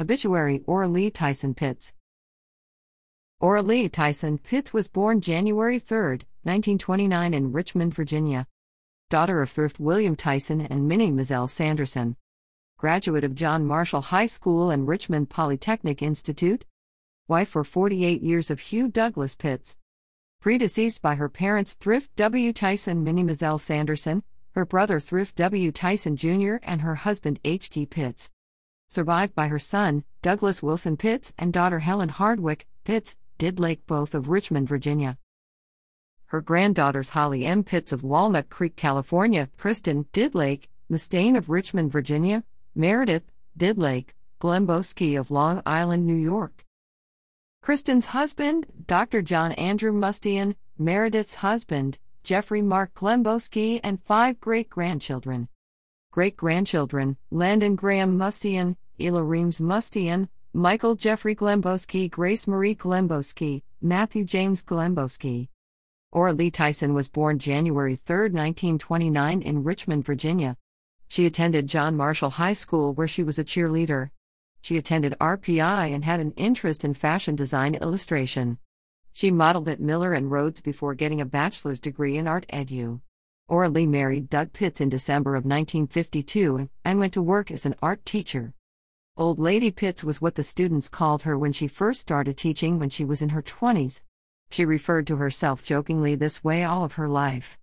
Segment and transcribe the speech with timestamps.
[0.00, 1.92] Obituary Ora Lee Tyson Pitts.
[3.38, 8.46] Ora Lee Tyson Pitts was born January 3, 1929, in Richmond, Virginia.
[9.10, 12.16] Daughter of Thrift William Tyson and Minnie Mozelle Sanderson.
[12.78, 16.64] Graduate of John Marshall High School and Richmond Polytechnic Institute.
[17.28, 19.76] Wife for 48 years of Hugh Douglas Pitts.
[20.42, 22.54] Predeceased by her parents Thrift W.
[22.54, 24.22] Tyson, Minnie Mozelle Sanderson,
[24.52, 25.70] her brother Thrift W.
[25.70, 27.84] Tyson Jr., and her husband H.D.
[27.84, 28.30] Pitts.
[28.90, 34.28] Survived by her son, Douglas Wilson Pitts, and daughter Helen Hardwick Pitts, Didlake, both of
[34.28, 35.16] Richmond, Virginia.
[36.26, 37.62] Her granddaughters Holly M.
[37.62, 42.42] Pitts of Walnut Creek, California, Christin Didlake, Mustain of Richmond, Virginia,
[42.74, 46.64] Meredith Didlake, Glemboski of Long Island, New York.
[47.62, 49.22] Christin's husband, Dr.
[49.22, 55.48] John Andrew Mustian, Meredith's husband, Jeffrey Mark Glemboski, and five great grandchildren.
[56.12, 64.24] Great grandchildren Landon Graham Mustian, Ela Reams Mustian, Michael Jeffrey Glemboski, Grace Marie Glemboski, Matthew
[64.24, 65.46] James Glemboski.
[66.10, 70.56] Ora Lee Tyson was born January 3, 1929, in Richmond, Virginia.
[71.06, 74.10] She attended John Marshall High School where she was a cheerleader.
[74.62, 78.58] She attended RPI and had an interest in fashion design illustration.
[79.12, 83.00] She modeled at Miller and Rhoads before getting a bachelor's degree in art edu.
[83.50, 87.74] Ora Lee married Doug Pitts in December of 1952 and went to work as an
[87.82, 88.54] art teacher.
[89.16, 92.90] Old Lady Pitts was what the students called her when she first started teaching when
[92.90, 94.02] she was in her 20s.
[94.52, 97.58] She referred to herself jokingly this way all of her life.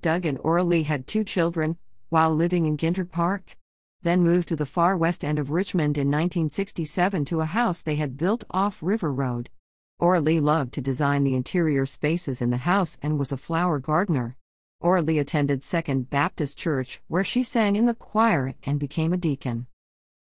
[0.00, 1.76] Doug and Ora Lee had two children
[2.08, 3.58] while living in Ginter Park
[4.00, 7.96] then moved to the far west end of Richmond in 1967 to a house they
[7.96, 9.50] had built off River Road.
[9.98, 13.78] Ora Lee loved to design the interior spaces in the house and was a flower
[13.78, 14.37] gardener.
[14.80, 19.16] Ora Lee attended Second Baptist Church, where she sang in the choir and became a
[19.16, 19.66] deacon.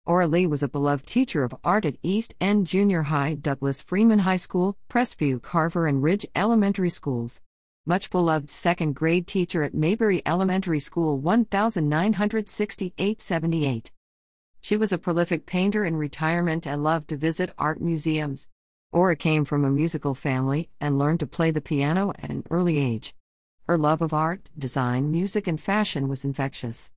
[0.05, 4.19] Ora Lee was a beloved teacher of art at East End Junior High, Douglas Freeman
[4.19, 7.41] High School, Crestview, Carver, and Ridge Elementary Schools
[7.85, 13.91] much beloved second grade teacher at Maybeury Elementary School 1968 78.
[14.61, 18.47] She was a prolific painter in retirement and loved to visit art museums.
[18.93, 22.77] Ora came from a musical family and learned to play the piano at an early
[22.77, 23.13] age.
[23.67, 26.91] Her love of art, design, music, and fashion was infectious.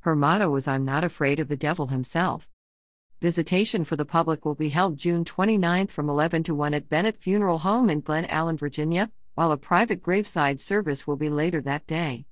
[0.00, 2.48] Her motto was I'm not afraid of the devil himself.
[3.20, 7.16] Visitation for the public will be held June 29 from 11 to 1 at Bennett
[7.16, 11.86] Funeral Home in Glen Allen, Virginia while a private graveside service will be later that
[11.86, 12.26] day.